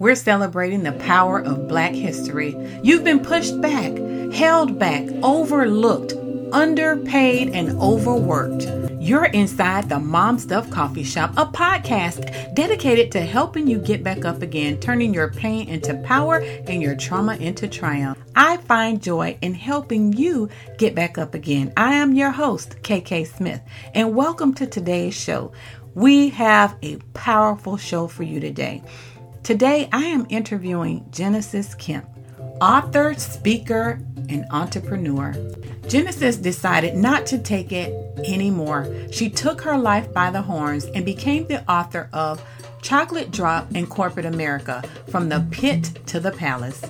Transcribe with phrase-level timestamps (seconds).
[0.00, 2.56] We're celebrating the power of Black history.
[2.82, 3.96] You've been pushed back,
[4.32, 6.14] held back, overlooked,
[6.52, 8.66] underpaid, and overworked.
[9.00, 14.24] You're inside the Mom Stuff Coffee Shop, a podcast dedicated to helping you get back
[14.24, 18.18] up again, turning your pain into power and your trauma into triumph.
[18.34, 21.72] I find joy in helping you get back up again.
[21.76, 23.60] I am your host, KK Smith,
[23.94, 25.52] and welcome to today's show.
[25.94, 28.82] We have a powerful show for you today.
[29.44, 32.08] Today, I am interviewing Genesis Kemp,
[32.62, 35.34] author, speaker, and entrepreneur.
[35.86, 38.90] Genesis decided not to take it anymore.
[39.12, 42.42] She took her life by the horns and became the author of
[42.80, 46.80] Chocolate Drop in Corporate America From the Pit to the Palace.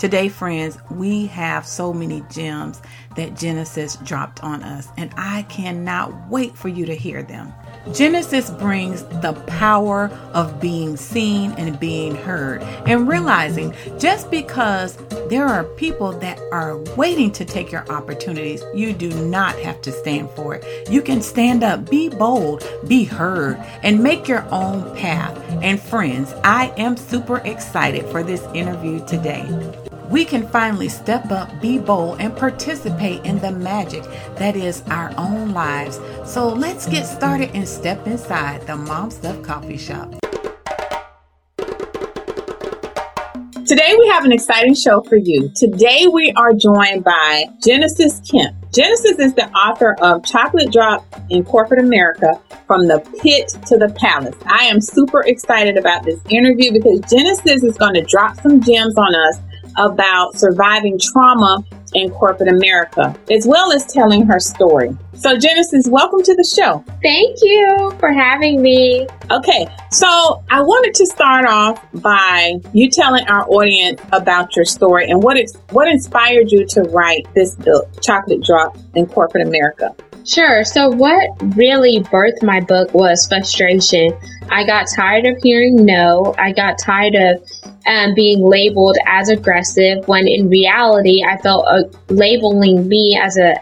[0.00, 2.82] Today, friends, we have so many gems
[3.14, 7.52] that Genesis dropped on us, and I cannot wait for you to hear them.
[7.92, 14.96] Genesis brings the power of being seen and being heard, and realizing just because
[15.28, 19.90] there are people that are waiting to take your opportunities, you do not have to
[19.90, 20.90] stand for it.
[20.90, 25.36] You can stand up, be bold, be heard, and make your own path.
[25.62, 29.42] And friends, I am super excited for this interview today
[30.12, 34.04] we can finally step up, be bold, and participate in the magic
[34.36, 35.98] that is our own lives.
[36.26, 40.14] So let's get started and step inside the Mom Stuff Coffee Shop.
[43.66, 45.50] Today we have an exciting show for you.
[45.56, 48.54] Today we are joined by Genesis Kemp.
[48.70, 53.88] Genesis is the author of Chocolate Drop in Corporate America from the pit to the
[53.98, 54.36] palace.
[54.44, 58.98] I am super excited about this interview because Genesis is going to drop some gems
[58.98, 59.38] on us
[59.76, 64.96] about surviving trauma in corporate America, as well as telling her story.
[65.14, 66.84] So, Genesis, welcome to the show.
[67.02, 69.06] Thank you for having me.
[69.30, 75.08] Okay, so I wanted to start off by you telling our audience about your story
[75.10, 79.94] and what ex- what inspired you to write this book, Chocolate Drop in Corporate America.
[80.24, 80.64] Sure.
[80.64, 84.12] So, what really birthed my book was frustration.
[84.50, 86.34] I got tired of hearing no.
[86.38, 87.42] I got tired of
[87.86, 93.54] um, being labeled as aggressive when in reality, I felt uh, labeling me as a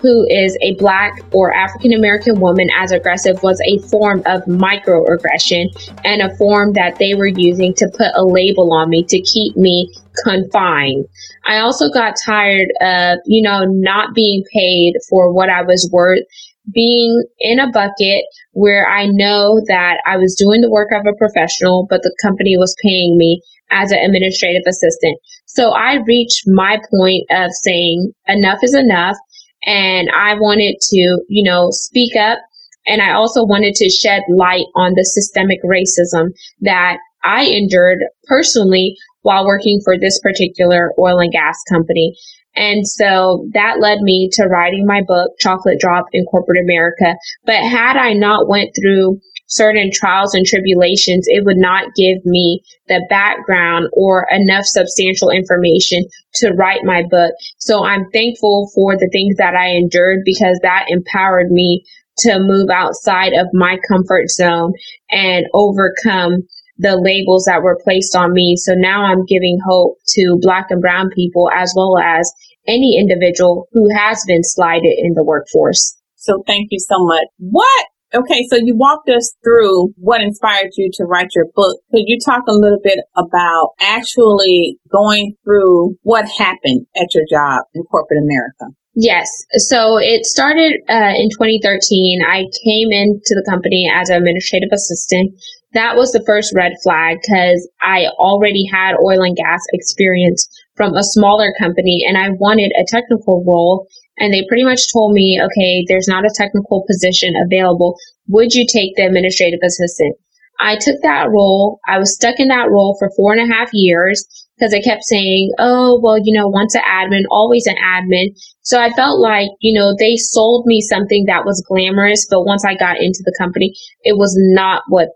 [0.00, 5.66] who is a black or African American woman as aggressive was a form of microaggression
[6.04, 9.56] and a form that they were using to put a label on me to keep
[9.56, 9.92] me
[10.24, 11.06] confined.
[11.46, 16.24] I also got tired of, you know, not being paid for what I was worth,
[16.72, 21.16] being in a bucket where I know that I was doing the work of a
[21.16, 23.40] professional, but the company was paying me
[23.70, 25.18] as an administrative assistant.
[25.46, 29.16] So I reached my point of saying enough is enough.
[29.64, 32.38] And I wanted to, you know, speak up.
[32.86, 36.28] And I also wanted to shed light on the systemic racism
[36.60, 38.96] that I endured personally
[39.28, 42.16] while working for this particular oil and gas company.
[42.56, 47.14] And so that led me to writing my book, Chocolate Drop in Corporate America.
[47.44, 52.62] But had I not went through certain trials and tribulations, it would not give me
[52.88, 56.04] the background or enough substantial information
[56.36, 57.32] to write my book.
[57.58, 61.84] So I'm thankful for the things that I endured because that empowered me
[62.20, 64.72] to move outside of my comfort zone
[65.10, 68.56] and overcome the labels that were placed on me.
[68.56, 72.32] So now I'm giving hope to black and brown people as well as
[72.66, 75.96] any individual who has been slighted in the workforce.
[76.16, 77.26] So thank you so much.
[77.38, 77.86] What?
[78.14, 81.76] Okay, so you walked us through what inspired you to write your book.
[81.90, 87.64] Could you talk a little bit about actually going through what happened at your job
[87.74, 88.74] in corporate America?
[88.94, 89.28] Yes.
[89.58, 92.20] So it started uh, in 2013.
[92.26, 95.38] I came into the company as an administrative assistant
[95.74, 100.94] that was the first red flag because I already had oil and gas experience from
[100.94, 103.86] a smaller company and I wanted a technical role.
[104.16, 107.96] And they pretty much told me, okay, there's not a technical position available.
[108.28, 110.16] Would you take the administrative assistant?
[110.60, 111.78] I took that role.
[111.86, 114.26] I was stuck in that role for four and a half years
[114.56, 118.34] because I kept saying, oh, well, you know, once an admin, always an admin.
[118.62, 122.64] So I felt like, you know, they sold me something that was glamorous, but once
[122.64, 123.72] I got into the company,
[124.02, 125.10] it was not what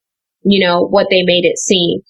[0.45, 2.01] you know, what they made it seem.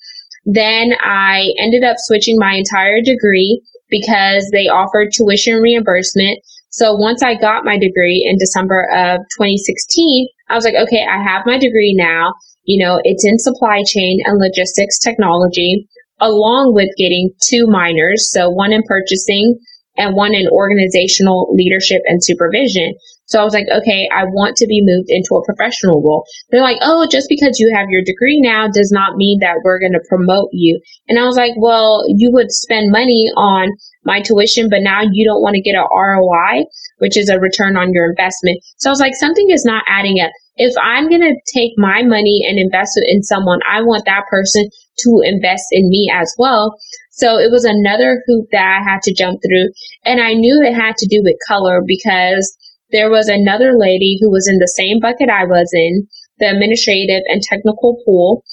[0.44, 6.38] Then I ended up switching my entire degree because they offered tuition reimbursement.
[6.70, 11.22] So once I got my degree in December of 2016, I was like, okay, I
[11.22, 12.32] have my degree now.
[12.64, 15.86] You know, it's in supply chain and logistics technology,
[16.20, 18.30] along with getting two minors.
[18.32, 19.58] So one in purchasing
[19.96, 22.94] and one in organizational leadership and supervision.
[23.32, 26.26] So I was like, okay, I want to be moved into a professional role.
[26.50, 29.80] They're like, oh, just because you have your degree now does not mean that we're
[29.80, 30.78] going to promote you.
[31.08, 33.70] And I was like, well, you would spend money on
[34.04, 36.68] my tuition, but now you don't want to get a ROI,
[36.98, 38.60] which is a return on your investment.
[38.76, 40.30] So I was like, something is not adding up.
[40.56, 44.28] If I'm going to take my money and invest it in someone, I want that
[44.28, 44.68] person
[44.98, 46.76] to invest in me as well.
[47.12, 49.70] So it was another hoop that I had to jump through.
[50.04, 52.54] And I knew it had to do with color because
[52.92, 56.06] there was another lady who was in the same bucket I was in,
[56.38, 58.44] the administrative and technical pool.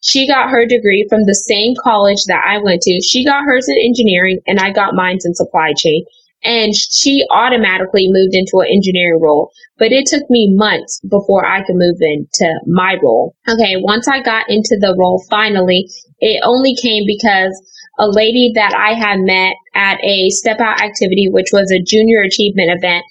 [0.00, 3.00] She got her degree from the same college that I went to.
[3.02, 6.04] She got hers in engineering and I got mine in supply chain.
[6.44, 9.50] And she automatically moved into an engineering role.
[9.76, 13.34] But it took me months before I could move into my role.
[13.48, 15.90] Okay, once I got into the role finally,
[16.20, 17.60] it only came because
[17.98, 22.22] a lady that I had met at a step out activity, which was a junior
[22.22, 23.04] achievement event,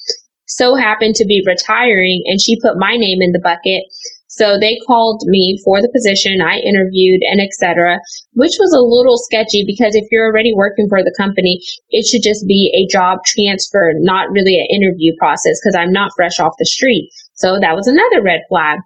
[0.58, 3.84] so happened to be retiring and she put my name in the bucket.
[4.26, 6.42] So they called me for the position.
[6.42, 8.00] I interviewed and etc.,
[8.34, 12.24] which was a little sketchy because if you're already working for the company, it should
[12.24, 16.58] just be a job transfer, not really an interview process because I'm not fresh off
[16.58, 17.10] the street.
[17.36, 18.80] So that was another red flag.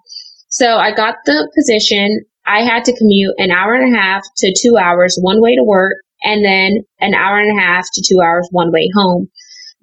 [0.48, 2.20] So I got the position.
[2.44, 5.64] I had to commute an hour and a half to two hours one way to
[5.64, 9.28] work and then an hour and a half to two hours one way home.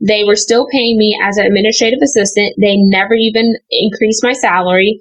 [0.02, 2.56] They were still paying me as an administrative assistant.
[2.60, 5.00] They never even increased my salary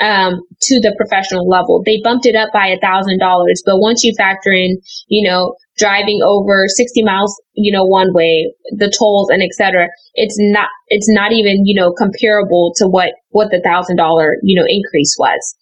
[0.00, 1.82] um, to the professional level.
[1.84, 5.54] They bumped it up by a thousand dollars, but once you factor in, you know,
[5.76, 11.08] driving over 60 miles, you know, one way, the tolls and etc., it's not, it's
[11.08, 15.56] not even, you know, comparable to what, what the thousand dollar, you know, increase was.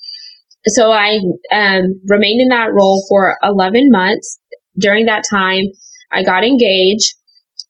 [0.67, 1.21] So I,
[1.53, 4.39] um, remained in that role for 11 months.
[4.79, 5.65] During that time,
[6.13, 7.15] I got engaged.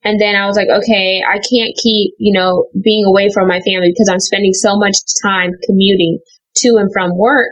[0.05, 3.61] And then I was like, okay, I can't keep, you know, being away from my
[3.61, 6.19] family because I'm spending so much time commuting
[6.59, 7.49] to and from work.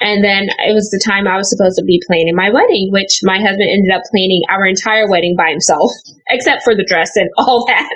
[0.00, 3.20] And then it was the time I was supposed to be planning my wedding, which
[3.22, 5.90] my husband ended up planning our entire wedding by himself,
[6.30, 7.88] except for the dress and all that.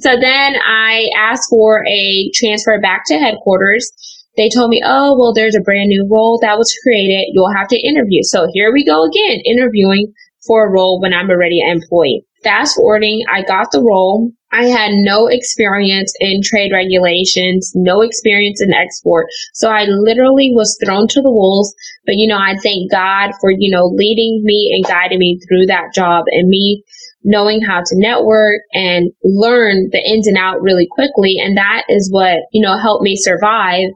[0.00, 3.90] so then I asked for a transfer back to headquarters.
[4.36, 7.32] They told me, oh, well, there's a brand new role that was created.
[7.32, 8.20] You'll have to interview.
[8.22, 10.12] So here we go again, interviewing
[10.46, 12.24] for a role when I'm already an employee.
[12.42, 14.32] Fast forwarding, I got the role.
[14.52, 19.26] I had no experience in trade regulations, no experience in export.
[19.54, 21.72] So I literally was thrown to the wolves.
[22.06, 25.66] But, you know, I thank God for, you know, leading me and guiding me through
[25.66, 26.82] that job and me
[27.22, 31.36] knowing how to network and learn the ins and out really quickly.
[31.38, 33.90] And that is what, you know, helped me survive.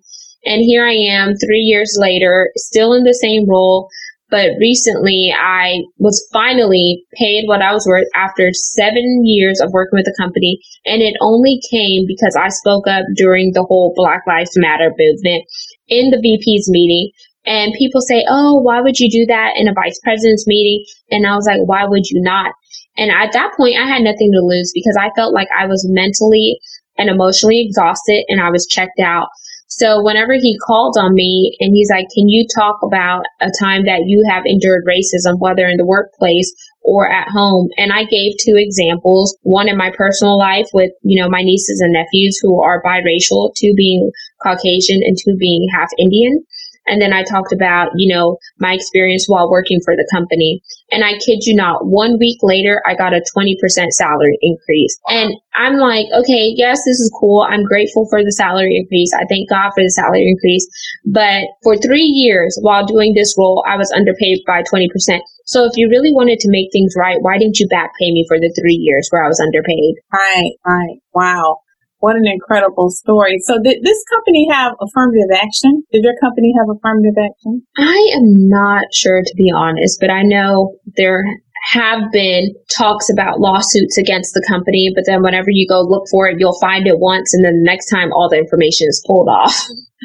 [0.45, 3.89] And here I am three years later, still in the same role,
[4.31, 9.97] but recently I was finally paid what I was worth after seven years of working
[9.97, 10.59] with the company.
[10.87, 15.45] And it only came because I spoke up during the whole Black Lives Matter movement
[15.89, 17.11] in the VP's meeting.
[17.47, 20.85] And people say, Oh, why would you do that in a vice president's meeting?
[21.11, 22.53] And I was like, why would you not?
[22.97, 25.87] And at that point, I had nothing to lose because I felt like I was
[25.89, 26.59] mentally
[26.97, 29.29] and emotionally exhausted and I was checked out.
[29.77, 33.87] So whenever he called on me and he's like, can you talk about a time
[33.87, 37.69] that you have endured racism, whether in the workplace or at home?
[37.77, 41.81] And I gave two examples, one in my personal life with, you know, my nieces
[41.81, 44.13] and nephews who are biracial, two being
[44.45, 46.45] Caucasian and two being half Indian.
[46.87, 50.63] And then I talked about, you know, my experience while working for the company.
[50.91, 53.57] And I kid you not, one week later, I got a 20%
[53.91, 54.99] salary increase.
[55.09, 57.47] And I'm like, okay, yes, this is cool.
[57.49, 59.13] I'm grateful for the salary increase.
[59.15, 60.67] I thank God for the salary increase.
[61.07, 65.21] But for three years while doing this role, I was underpaid by 20%.
[65.47, 68.25] So if you really wanted to make things right, why didn't you back pay me
[68.29, 69.95] for the three years where I was underpaid?
[70.13, 70.97] Right, right.
[71.13, 71.64] Wow.
[72.05, 73.39] What an incredible story.
[73.45, 75.83] So did this company have affirmative action?
[75.91, 77.63] Did your company have affirmative action?
[77.79, 81.25] I am not sure to be honest, but I know there
[81.73, 86.29] have been talks about lawsuits against the company, but then whenever you go look for
[86.29, 89.29] it, you'll find it once and then the next time all the information is pulled
[89.29, 89.59] off.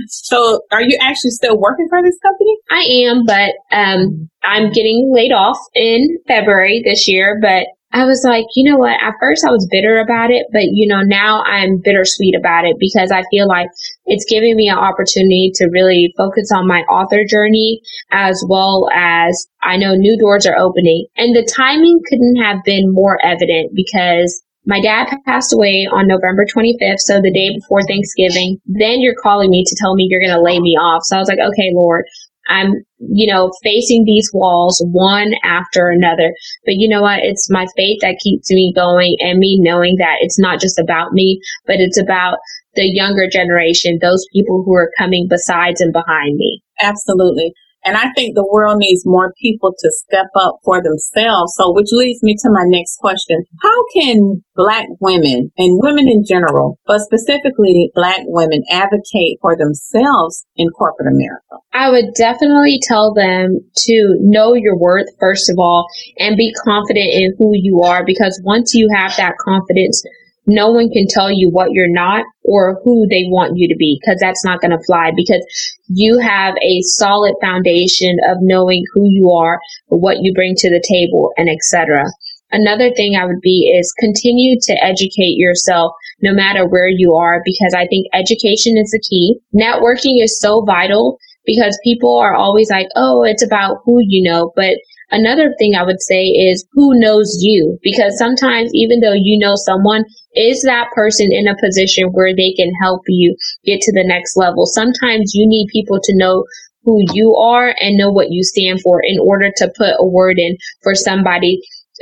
[0.08, 2.56] So are you actually still working for this company?
[2.72, 8.24] I am, but um, I'm getting laid off in February this year, but I was
[8.24, 9.02] like, you know what?
[9.02, 12.78] At first I was bitter about it, but you know, now I'm bittersweet about it
[12.80, 13.68] because I feel like
[14.06, 17.82] it's giving me an opportunity to really focus on my author journey
[18.12, 22.94] as well as I know new doors are opening and the timing couldn't have been
[22.94, 28.60] more evident because my dad passed away on November 25th, so the day before Thanksgiving.
[28.68, 31.02] Then you're calling me to tell me you're going to lay me off.
[31.06, 32.06] So I was like, okay, Lord,
[32.50, 36.34] I'm, you know, facing these walls one after another.
[36.66, 37.20] But you know what?
[37.20, 41.14] It's my faith that keeps me going and me knowing that it's not just about
[41.14, 42.38] me, but it's about
[42.76, 46.62] the younger generation, those people who are coming besides and behind me.
[46.82, 47.54] Absolutely.
[47.90, 51.56] And I think the world needs more people to step up for themselves.
[51.58, 53.42] So, which leads me to my next question.
[53.64, 60.46] How can black women and women in general, but specifically black women advocate for themselves
[60.56, 61.66] in corporate America?
[61.74, 65.88] I would definitely tell them to know your worth, first of all,
[66.20, 70.04] and be confident in who you are because once you have that confidence,
[70.50, 74.00] no one can tell you what you're not or who they want you to be
[74.02, 75.46] because that's not going to fly because
[75.88, 80.82] you have a solid foundation of knowing who you are, what you bring to the
[80.82, 82.06] table, and etc.
[82.52, 87.42] Another thing I would be is continue to educate yourself no matter where you are
[87.46, 89.38] because I think education is the key.
[89.54, 94.52] Networking is so vital because people are always like, oh, it's about who you know,
[94.56, 94.76] but
[95.12, 97.78] Another thing I would say is who knows you?
[97.82, 102.54] Because sometimes even though you know someone, is that person in a position where they
[102.56, 103.36] can help you
[103.66, 104.66] get to the next level?
[104.66, 106.46] Sometimes you need people to know
[106.84, 110.38] who you are and know what you stand for in order to put a word
[110.38, 111.60] in for somebody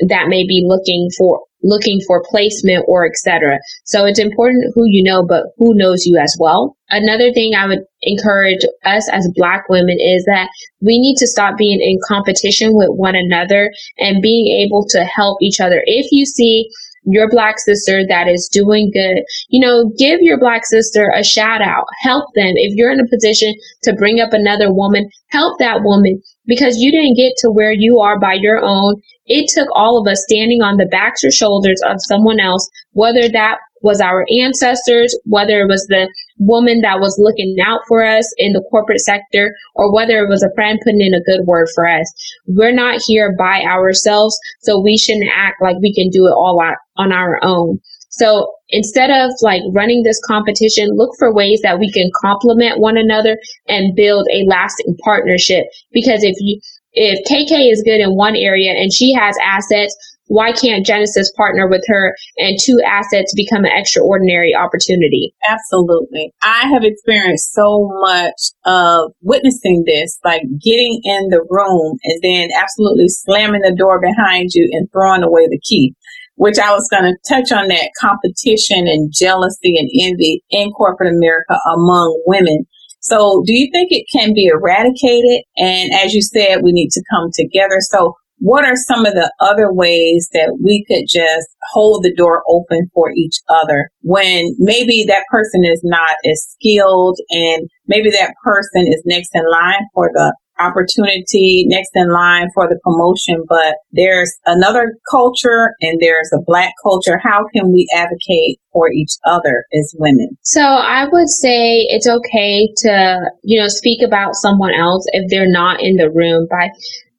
[0.07, 3.57] that may be looking for looking for placement or etc.
[3.85, 6.77] So it's important who you know, but who knows you as well.
[6.89, 10.49] Another thing I would encourage us as black women is that
[10.81, 15.41] we need to stop being in competition with one another and being able to help
[15.41, 15.81] each other.
[15.85, 16.69] If you see
[17.07, 21.61] your black sister that is doing good, you know, give your black sister a shout
[21.61, 21.85] out.
[22.01, 22.53] Help them.
[22.55, 26.91] If you're in a position to bring up another woman, help that woman because you
[26.91, 28.95] didn't get to where you are by your own.
[29.25, 33.29] It took all of us standing on the backs or shoulders of someone else, whether
[33.29, 38.25] that was our ancestors, whether it was the woman that was looking out for us
[38.37, 41.67] in the corporate sector, or whether it was a friend putting in a good word
[41.75, 42.11] for us.
[42.47, 46.59] We're not here by ourselves, so we shouldn't act like we can do it all
[46.97, 47.79] on our own.
[48.17, 52.97] So instead of like running this competition, look for ways that we can complement one
[52.97, 55.65] another and build a lasting partnership.
[55.91, 56.59] Because if you,
[56.93, 59.95] if KK is good in one area and she has assets,
[60.29, 65.33] why can't Genesis partner with her and two assets become an extraordinary opportunity?
[65.49, 66.33] Absolutely.
[66.41, 72.49] I have experienced so much of witnessing this, like getting in the room and then
[72.59, 75.95] absolutely slamming the door behind you and throwing away the key
[76.37, 81.13] which I was going to touch on that competition and jealousy and envy in corporate
[81.13, 82.65] America among women.
[83.01, 85.43] So do you think it can be eradicated?
[85.57, 87.77] And as you said, we need to come together.
[87.79, 92.43] So what are some of the other ways that we could just hold the door
[92.47, 98.35] open for each other when maybe that person is not as skilled and maybe that
[98.43, 103.75] person is next in line for the opportunity next in line for the promotion, but
[103.91, 107.19] there's another culture and there's a black culture.
[107.23, 110.37] How can we advocate for each other as women?
[110.43, 115.51] So I would say it's okay to, you know, speak about someone else if they're
[115.51, 116.69] not in the room by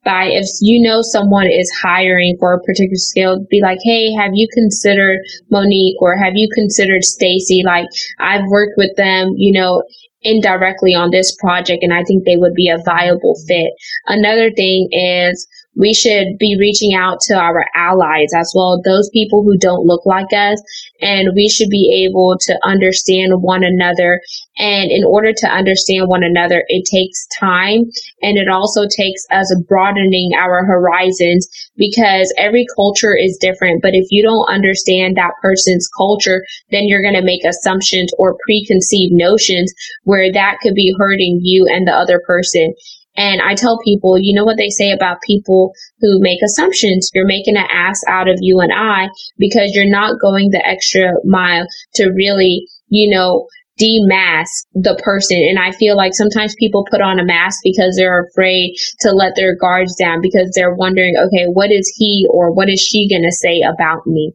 [0.04, 4.30] by if you know someone is hiring for a particular skill, be like, hey, have
[4.32, 5.18] you considered
[5.50, 7.62] Monique or have you considered Stacy?
[7.64, 7.84] Like
[8.18, 9.82] I've worked with them, you know,
[10.22, 13.72] indirectly on this project and I think they would be a viable fit.
[14.06, 15.46] Another thing is
[15.78, 20.04] we should be reaching out to our allies as well, those people who don't look
[20.04, 20.60] like us,
[21.00, 24.20] and we should be able to understand one another.
[24.58, 27.84] And in order to understand one another, it takes time
[28.22, 33.80] and it also takes us broadening our horizons because every culture is different.
[33.80, 36.42] But if you don't understand that person's culture,
[36.72, 41.66] then you're going to make assumptions or preconceived notions where that could be hurting you
[41.70, 42.74] and the other person.
[43.18, 47.10] And I tell people, you know what they say about people who make assumptions?
[47.12, 49.08] You're making an ass out of you and I
[49.38, 53.48] because you're not going the extra mile to really, you know,
[53.80, 55.38] demask the person.
[55.48, 59.34] And I feel like sometimes people put on a mask because they're afraid to let
[59.36, 63.22] their guards down because they're wondering, okay, what is he or what is she going
[63.22, 64.32] to say about me?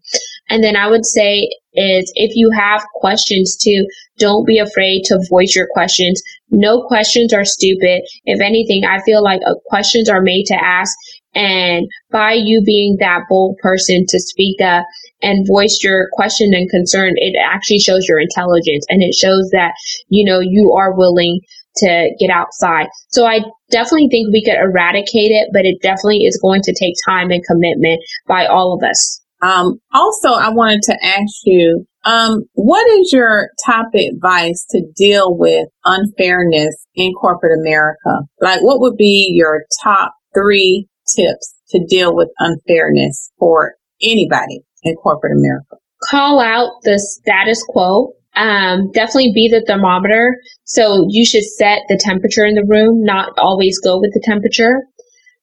[0.50, 3.86] And then I would say is if you have questions too,
[4.20, 6.22] don't be afraid to voice your questions.
[6.52, 8.04] No questions are stupid.
[8.26, 10.96] If anything, I feel like uh, questions are made to ask.
[11.36, 14.86] And by you being that bold person to speak up
[15.24, 19.74] and voice your question and concern, it actually shows your intelligence and it shows that,
[20.10, 21.40] you know, you are willing
[21.78, 22.88] to get outside.
[23.10, 23.40] So I
[23.72, 27.44] definitely think we could eradicate it, but it definitely is going to take time and
[27.44, 29.23] commitment by all of us.
[29.46, 35.38] Um, also, I wanted to ask you Um, what is your top advice to deal
[35.38, 38.28] with unfairness in corporate America?
[38.42, 44.96] Like, what would be your top three tips to deal with unfairness for anybody in
[44.96, 45.78] corporate America?
[46.10, 48.14] Call out the status quo.
[48.36, 50.36] Um, definitely be the thermometer.
[50.66, 54.82] So you should set the temperature in the room, not always go with the temperature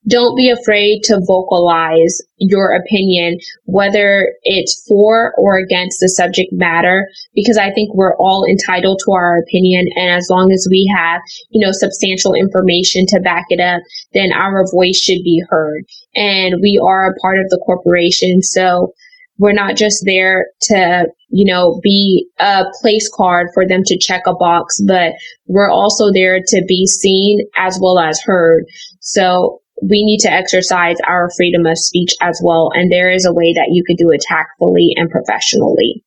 [0.07, 7.07] don't be afraid to vocalize your opinion, whether it's for or against the subject matter,
[7.35, 9.85] because I think we're all entitled to our opinion.
[9.95, 13.81] And as long as we have, you know, substantial information to back it up,
[14.13, 15.83] then our voice should be heard.
[16.15, 18.41] And we are a part of the corporation.
[18.41, 18.93] So
[19.37, 24.23] we're not just there to, you know, be a place card for them to check
[24.27, 25.13] a box, but
[25.47, 28.65] we're also there to be seen as well as heard.
[28.99, 32.71] So we need to exercise our freedom of speech as well.
[32.73, 36.03] And there is a way that you could do it tactfully and professionally.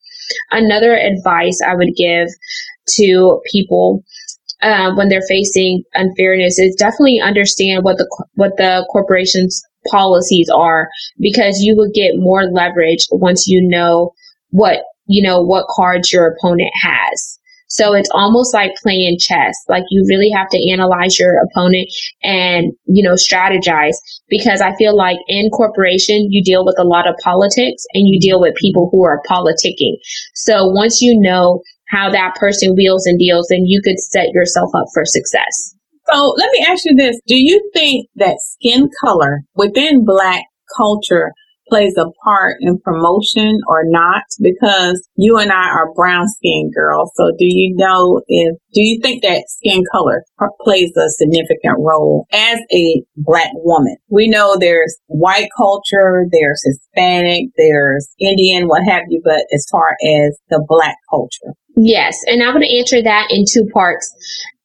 [0.50, 2.28] Another advice I would give
[2.96, 4.04] to people
[4.62, 10.88] uh, when they're facing unfairness is definitely understand what the what the corporation's policies are
[11.20, 14.12] because you will get more leverage once you know
[14.50, 17.38] what you know what cards your opponent has.
[17.74, 19.56] So it's almost like playing chess.
[19.68, 21.88] Like you really have to analyze your opponent
[22.22, 23.96] and, you know, strategize
[24.28, 28.20] because I feel like in corporation, you deal with a lot of politics and you
[28.20, 29.96] deal with people who are politicking.
[30.34, 34.70] So once you know how that person wheels and deals, then you could set yourself
[34.76, 35.74] up for success.
[36.12, 37.18] So let me ask you this.
[37.26, 40.44] Do you think that skin color within black
[40.76, 41.32] culture
[41.68, 47.10] plays a part in promotion or not because you and I are brown skinned girls.
[47.16, 50.24] So do you know if, do you think that skin color
[50.60, 53.96] plays a significant role as a black woman?
[54.08, 59.96] We know there's white culture, there's Hispanic, there's Indian, what have you, but as far
[60.02, 61.54] as the black culture.
[61.76, 64.14] Yes, and I'm going to answer that in two parts.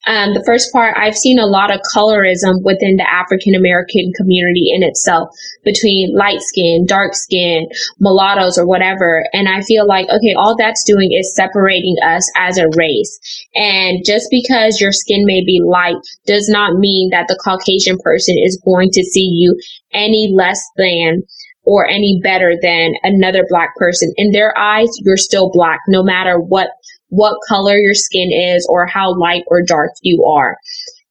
[0.07, 4.71] Um, the first part, I've seen a lot of colorism within the African American community
[4.73, 5.29] in itself
[5.63, 7.67] between light skin, dark skin,
[7.99, 9.25] mulattoes, or whatever.
[9.33, 13.19] And I feel like, okay, all that's doing is separating us as a race.
[13.55, 18.35] And just because your skin may be light does not mean that the Caucasian person
[18.39, 19.59] is going to see you
[19.91, 21.23] any less than
[21.63, 24.11] or any better than another black person.
[24.17, 26.69] In their eyes, you're still black, no matter what
[27.09, 30.55] what color your skin is or how light or dark you are.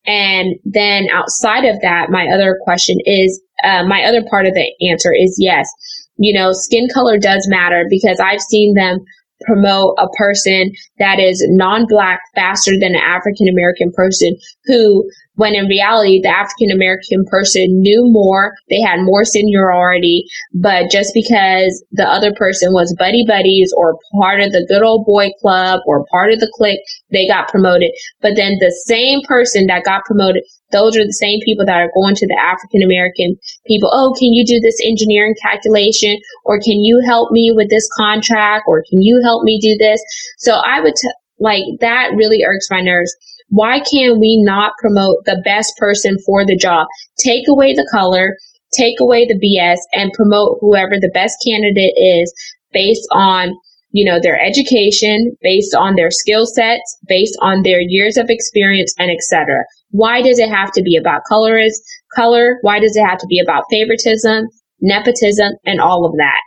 [0.07, 4.89] And then outside of that, my other question is, uh, my other part of the
[4.89, 5.69] answer is yes.
[6.17, 8.99] You know, skin color does matter because I've seen them
[9.43, 15.09] promote a person that is non-black faster than an African American person who
[15.39, 21.15] when in reality the African American person knew more, they had more seniority, but just
[21.15, 25.81] because the other person was buddy buddies or part of the good old boy club
[25.87, 27.91] or part of the clique, they got promoted.
[28.21, 31.91] But then the same person that got promoted those are the same people that are
[31.97, 33.91] going to the African American people.
[33.93, 36.19] Oh, can you do this engineering calculation?
[36.45, 38.65] Or can you help me with this contract?
[38.69, 40.01] Or can you help me do this?
[40.39, 43.15] So I would, t- like, that really irks my nerves.
[43.49, 46.87] Why can we not promote the best person for the job?
[47.19, 48.37] Take away the color,
[48.77, 52.33] take away the BS, and promote whoever the best candidate is
[52.73, 53.55] based on
[53.91, 58.95] you know, their education, based on their skill sets, based on their years of experience,
[58.99, 59.65] and etc.
[59.91, 61.59] Why does it have to be about color?
[61.59, 61.83] Is
[62.15, 62.59] color?
[62.61, 64.47] Why does it have to be about favoritism,
[64.81, 66.41] nepotism, and all of that?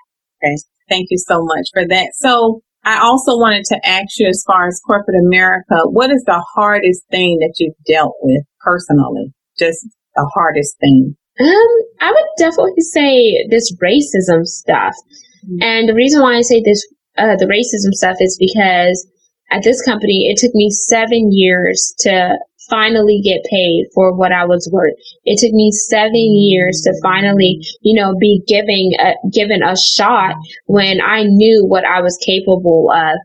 [0.44, 0.56] Okay,
[0.90, 2.10] thank you so much for that.
[2.20, 6.44] So, I also wanted to ask you, as far as corporate America, what is the
[6.56, 9.34] hardest thing that you've dealt with personally?
[9.58, 11.16] Just the hardest thing.
[11.40, 14.94] Um, I would definitely say this racism stuff.
[15.46, 15.62] Mm-hmm.
[15.62, 16.86] And the reason why I say this
[17.18, 19.08] uh, the racism stuff is because
[19.52, 22.38] at this company, it took me seven years to
[22.72, 24.96] finally get paid for what I was worth.
[25.26, 30.36] It took me seven years to finally, you know, be giving a, given a shot
[30.66, 33.20] when I knew what I was capable of.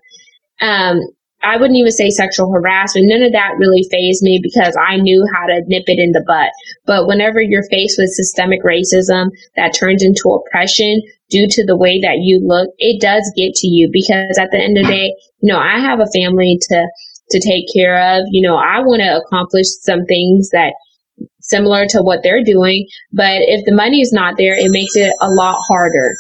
[0.60, 1.00] Um,
[1.42, 3.06] I wouldn't even say sexual harassment.
[3.08, 6.24] None of that really phased me because I knew how to nip it in the
[6.26, 6.50] butt.
[6.86, 12.00] But whenever you're faced with systemic racism that turns into oppression due to the way
[12.00, 15.14] that you look, it does get to you because at the end of the day,
[15.40, 16.88] you know, I have a family to,
[17.30, 18.24] to take care of.
[18.30, 20.74] You know, I want to accomplish some things that
[21.40, 22.86] similar to what they're doing.
[23.12, 26.16] But if the money is not there, it makes it a lot harder.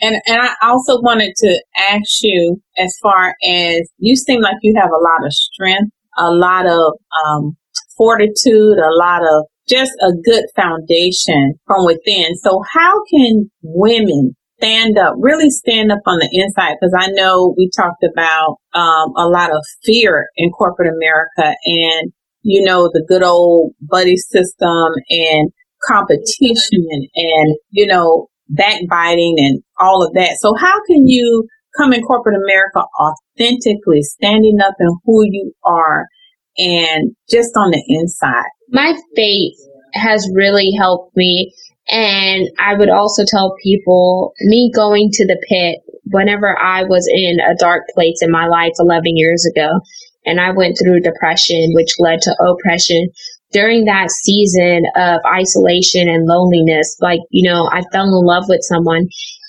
[0.00, 4.74] And and I also wanted to ask you, as far as you seem like you
[4.76, 7.56] have a lot of strength, a lot of um,
[7.96, 12.36] fortitude, a lot of just a good foundation from within.
[12.36, 16.76] So how can women stand up, really stand up on the inside.
[16.80, 22.12] Because I know we talked about um, a lot of fear in corporate America and,
[22.42, 25.50] you know, the good old buddy system and
[25.86, 30.36] competition and, you know, backbiting and all of that.
[30.40, 31.46] So how can you
[31.76, 36.06] come in corporate America authentically, standing up in who you are
[36.56, 38.48] and just on the inside?
[38.70, 39.56] My faith
[39.94, 41.52] has really helped me.
[41.88, 47.40] And I would also tell people, me going to the pit whenever I was in
[47.40, 49.68] a dark place in my life 11 years ago,
[50.24, 53.10] and I went through depression, which led to oppression.
[53.52, 58.62] During that season of isolation and loneliness, like, you know, I fell in love with
[58.62, 59.06] someone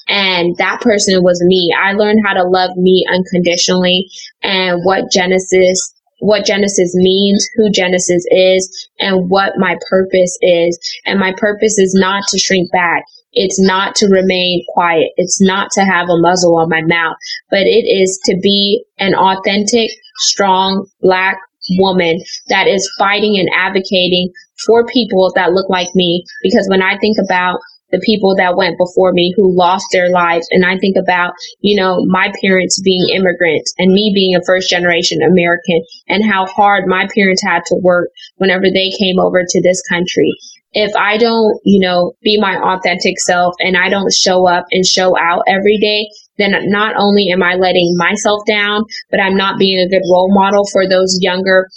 [0.07, 1.73] and that person was me.
[1.81, 4.07] I learned how to love me unconditionally
[4.43, 10.79] and what Genesis what Genesis means, who Genesis is, and what my purpose is.
[11.05, 13.03] And my purpose is not to shrink back.
[13.33, 15.11] It's not to remain quiet.
[15.17, 17.17] It's not to have a muzzle on my mouth,
[17.49, 21.37] but it is to be an authentic, strong, black
[21.77, 24.31] woman that is fighting and advocating
[24.65, 26.23] for people that look like me.
[26.43, 27.59] Because when I think about
[27.95, 30.47] the people that went before me who lost their lives.
[30.51, 31.31] And I think about,
[31.61, 36.45] you know, my parents being immigrants and me being a first generation American and how
[36.45, 40.29] hard my parents had to work whenever they came over to this country.
[40.73, 44.85] If I don't, you know, be my authentic self and I don't show up and
[44.85, 49.57] show out every day, then not only am I letting myself down, but I'm not
[49.57, 51.69] being a good role model for those younger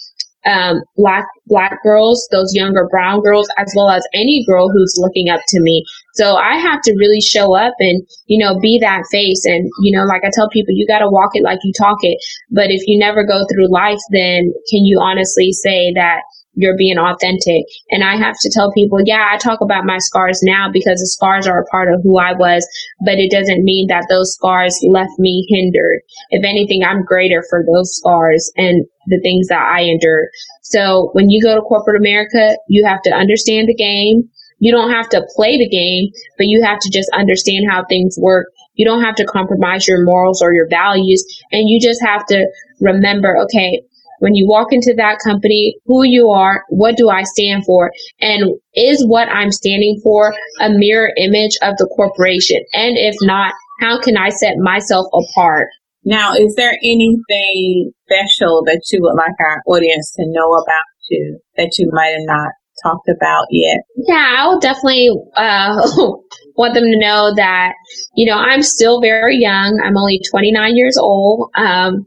[0.48, 5.28] um, black black girls, those younger brown girls, as well as any girl who's looking
[5.28, 5.84] up to me.
[6.14, 9.44] So I have to really show up and you know be that face.
[9.44, 11.98] And you know, like I tell people, you got to walk it like you talk
[12.02, 12.18] it.
[12.50, 16.22] But if you never go through life, then can you honestly say that
[16.54, 17.64] you're being authentic.
[17.90, 21.06] And I have to tell people, yeah, I talk about my scars now because the
[21.06, 22.66] scars are a part of who I was,
[23.04, 26.00] but it doesn't mean that those scars left me hindered.
[26.30, 30.28] If anything, I'm greater for those scars and the things that I endured.
[30.62, 34.28] So when you go to corporate America, you have to understand the game.
[34.58, 38.16] You don't have to play the game, but you have to just understand how things
[38.18, 38.46] work.
[38.74, 41.24] You don't have to compromise your morals or your values.
[41.52, 42.46] And you just have to
[42.80, 43.82] remember, okay,
[44.18, 48.54] when you walk into that company, who you are, what do I stand for, and
[48.74, 52.58] is what I'm standing for a mirror image of the corporation?
[52.72, 55.68] And if not, how can I set myself apart?
[56.04, 61.38] Now, is there anything special that you would like our audience to know about you
[61.56, 62.52] that you might have not
[62.82, 63.78] talked about yet?
[63.96, 65.74] Yeah, I will definitely uh,
[66.56, 67.72] want them to know that,
[68.14, 69.80] you know, I'm still very young.
[69.84, 71.50] I'm only 29 years old.
[71.56, 72.06] Um,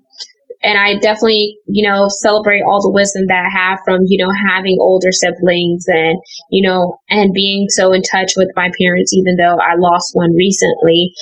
[0.63, 4.31] and I definitely, you know, celebrate all the wisdom that I have from, you know,
[4.49, 6.17] having older siblings and,
[6.51, 10.33] you know, and being so in touch with my parents, even though I lost one
[10.35, 11.13] recently.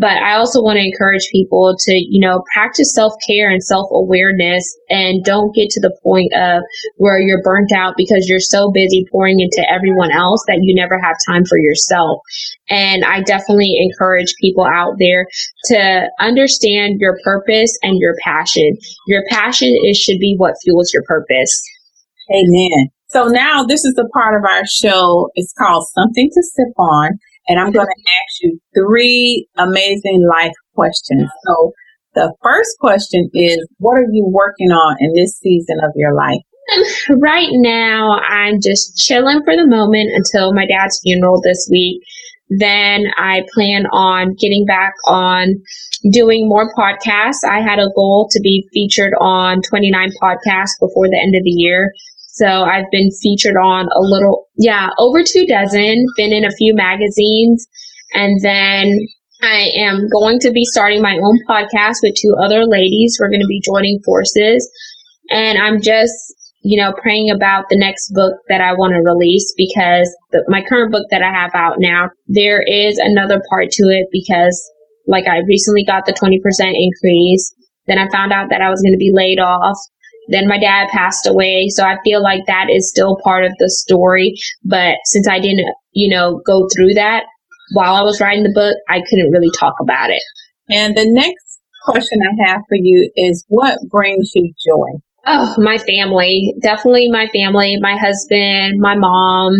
[0.00, 3.86] But I also want to encourage people to, you know, practice self care and self
[3.92, 6.62] awareness and don't get to the point of
[6.96, 10.98] where you're burnt out because you're so busy pouring into everyone else that you never
[10.98, 12.20] have time for yourself.
[12.70, 15.26] And I definitely encourage people out there
[15.66, 18.78] to understand your purpose and your passion.
[19.06, 21.62] Your passion is should be what fuels your purpose.
[22.32, 22.88] Amen.
[23.10, 25.28] So now this is the part of our show.
[25.34, 27.18] It's called Something to Sip On.
[27.50, 31.28] And I'm going to ask you three amazing life questions.
[31.46, 31.72] So
[32.14, 36.42] the first question is, what are you working on in this season of your life?
[37.10, 42.00] Right now, I'm just chilling for the moment until my dad's funeral this week.
[42.48, 45.60] Then I plan on getting back on
[46.12, 47.42] doing more podcasts.
[47.44, 51.50] I had a goal to be featured on 29 podcasts before the end of the
[51.50, 51.90] year.
[52.40, 56.74] So I've been featured on a little, yeah, over two dozen, been in a few
[56.74, 57.68] magazines.
[58.14, 58.98] And then
[59.42, 63.18] I am going to be starting my own podcast with two other ladies.
[63.20, 64.66] We're going to be joining forces.
[65.28, 66.14] And I'm just,
[66.62, 70.62] you know, praying about the next book that I want to release because the, my
[70.66, 74.56] current book that I have out now, there is another part to it because
[75.06, 76.40] like I recently got the 20%
[76.72, 77.54] increase.
[77.86, 79.76] Then I found out that I was going to be laid off.
[80.30, 81.68] Then my dad passed away.
[81.70, 84.34] So I feel like that is still part of the story.
[84.64, 87.24] But since I didn't, you know, go through that
[87.72, 90.22] while I was writing the book, I couldn't really talk about it.
[90.70, 95.00] And the next question I have for you is what brings you joy?
[95.26, 96.54] Oh, my family.
[96.62, 99.54] Definitely my family, my husband, my mom.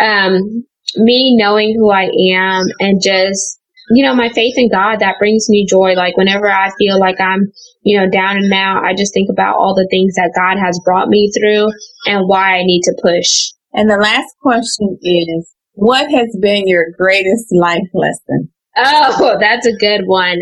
[0.00, 0.64] Um,
[0.96, 5.48] me knowing who I am and just you know, my faith in God that brings
[5.48, 5.94] me joy.
[5.94, 9.56] Like whenever I feel like I'm, you know, down and out, I just think about
[9.56, 11.68] all the things that God has brought me through
[12.06, 13.50] and why I need to push.
[13.72, 18.52] And the last question is, what has been your greatest life lesson?
[18.76, 20.38] Oh, that's a good one.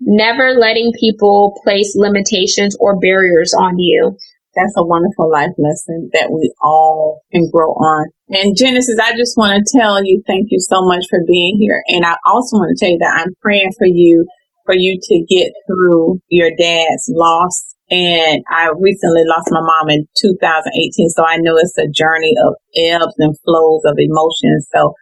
[0.00, 4.16] Never letting people place limitations or barriers on you.
[4.54, 8.08] That's a wonderful life lesson that we all can grow on.
[8.30, 11.82] And Genesis, I just want to tell you thank you so much for being here.
[11.88, 14.26] And I also want to tell you that I'm praying for you,
[14.66, 17.74] for you to get through your dad's loss.
[17.90, 21.08] And I recently lost my mom in 2018.
[21.08, 24.68] So I know it's a journey of ebbs and flows of emotions.
[24.76, 24.92] So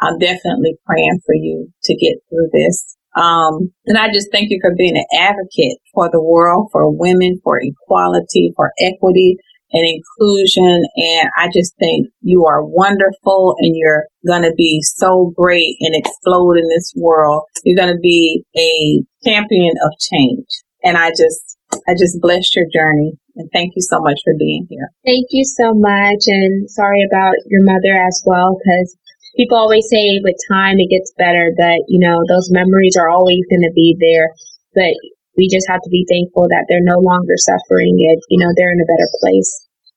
[0.00, 2.96] I'm definitely praying for you to get through this.
[3.16, 7.40] Um, and I just thank you for being an advocate for the world, for women,
[7.42, 9.38] for equality, for equity
[9.72, 10.84] and inclusion.
[10.96, 15.94] And I just think you are wonderful and you're going to be so great and
[15.94, 17.42] explode in this world.
[17.64, 20.46] You're going to be a champion of change.
[20.82, 24.66] And I just, I just bless your journey and thank you so much for being
[24.70, 24.88] here.
[25.04, 26.22] Thank you so much.
[26.26, 28.96] And sorry about your mother as well, because
[29.36, 33.42] people always say with time it gets better, but you know, those memories are always
[33.50, 34.32] going to be there.
[34.74, 34.94] But
[35.36, 38.18] we just have to be thankful that they're no longer suffering it.
[38.28, 39.50] You know, they're in a better place.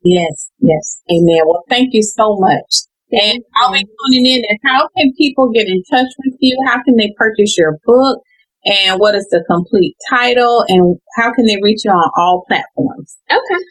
[0.03, 1.01] Yes, yes.
[1.11, 1.43] Amen.
[1.45, 2.87] Well, thank you so much.
[3.11, 4.43] Thank and I'll be tuning in.
[4.47, 6.57] And how can people get in touch with you?
[6.67, 8.21] How can they purchase your book?
[8.65, 10.65] And what is the complete title?
[10.67, 13.17] And how can they reach you on all platforms?
[13.31, 13.63] Okay.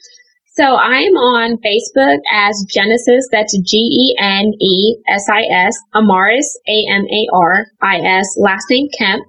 [0.58, 4.18] So I'm on Facebook as Genesis, that's G-E-N-E-S-I-S,
[5.94, 9.22] Amaris, A-M-A-R-I-S, last name Kemp.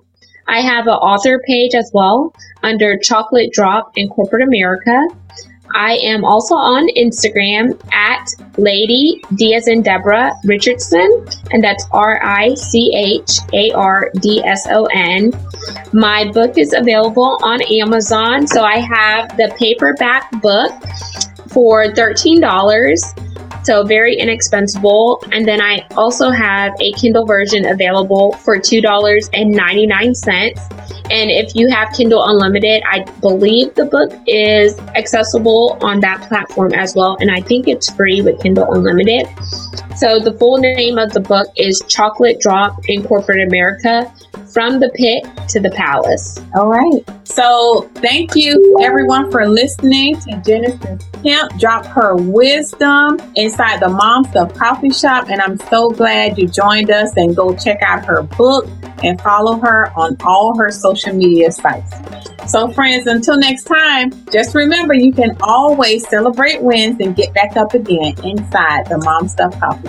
[0.49, 2.33] I have an author page as well
[2.63, 4.99] under Chocolate Drop in Corporate America.
[5.75, 12.19] I am also on Instagram at Lady D as in Deborah Richardson, and that's R
[12.23, 15.31] I C H A R D S O N.
[15.93, 20.71] My book is available on Amazon, so I have the paperback book
[21.49, 23.29] for $13.
[23.69, 24.82] So very inexpensive.
[25.32, 31.12] And then I also have a Kindle version available for $2.99.
[31.12, 36.73] And if you have Kindle Unlimited, I believe the book is accessible on that platform
[36.73, 37.15] as well.
[37.19, 39.27] And I think it's free with Kindle Unlimited.
[39.99, 44.09] So the full name of the book is Chocolate Drop in Corporate America
[44.53, 46.39] from the pit to the palace.
[46.55, 47.03] All right.
[47.27, 54.23] So thank you everyone for listening to Genesis Kemp drop her wisdom inside the Mom
[54.23, 55.29] Stuff Coffee Shop.
[55.29, 58.69] And I'm so glad you joined us and go check out her book
[59.03, 61.93] and follow her on all her social media sites.
[62.49, 67.55] So friends, until next time, just remember you can always celebrate wins and get back
[67.57, 69.88] up again inside the Mom Stuff Coffee